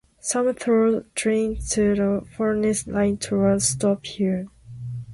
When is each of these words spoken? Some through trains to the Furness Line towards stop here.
Some 0.19 0.51
through 0.55 1.05
trains 1.13 1.69
to 1.75 1.93
the 1.93 2.25
Furness 2.35 2.87
Line 2.87 3.17
towards 3.17 3.67
stop 3.67 4.03
here. 4.03 4.47